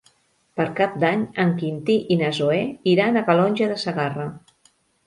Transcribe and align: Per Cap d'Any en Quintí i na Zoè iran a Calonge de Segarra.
Per 0.59 0.65
Cap 0.79 0.95
d'Any 1.03 1.25
en 1.45 1.53
Quintí 1.61 1.99
i 2.17 2.19
na 2.25 2.33
Zoè 2.41 2.59
iran 2.95 3.21
a 3.21 3.25
Calonge 3.31 3.71
de 3.75 3.79
Segarra. 3.87 4.33